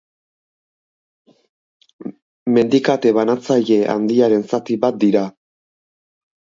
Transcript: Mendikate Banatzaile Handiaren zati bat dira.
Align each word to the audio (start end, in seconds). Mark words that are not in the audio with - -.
Mendikate 2.55 3.13
Banatzaile 3.21 3.81
Handiaren 3.97 4.51
zati 4.53 4.83
bat 4.87 5.03
dira. 5.09 5.27